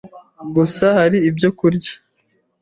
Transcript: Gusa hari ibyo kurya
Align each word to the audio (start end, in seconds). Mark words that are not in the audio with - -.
Gusa 0.55 0.85
hari 0.99 1.17
ibyo 1.29 1.49
kurya 1.57 1.93